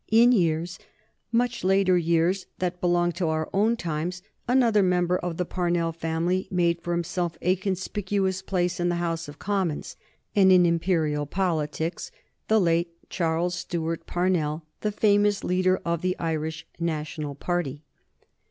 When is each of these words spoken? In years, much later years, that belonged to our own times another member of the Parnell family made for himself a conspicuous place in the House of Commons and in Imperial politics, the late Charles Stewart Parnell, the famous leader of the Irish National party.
In 0.09 0.31
years, 0.31 0.79
much 1.31 1.63
later 1.63 1.95
years, 1.95 2.47
that 2.57 2.81
belonged 2.81 3.13
to 3.17 3.27
our 3.27 3.47
own 3.53 3.77
times 3.77 4.23
another 4.47 4.81
member 4.81 5.15
of 5.15 5.37
the 5.37 5.45
Parnell 5.45 5.91
family 5.91 6.47
made 6.49 6.81
for 6.81 6.91
himself 6.93 7.37
a 7.39 7.55
conspicuous 7.55 8.41
place 8.41 8.79
in 8.79 8.89
the 8.89 8.95
House 8.95 9.27
of 9.27 9.37
Commons 9.37 9.95
and 10.35 10.51
in 10.51 10.65
Imperial 10.65 11.27
politics, 11.27 12.09
the 12.47 12.59
late 12.59 12.97
Charles 13.11 13.53
Stewart 13.53 14.07
Parnell, 14.07 14.65
the 14.79 14.91
famous 14.91 15.43
leader 15.43 15.79
of 15.85 16.01
the 16.01 16.17
Irish 16.17 16.65
National 16.79 17.35
party. 17.35 17.83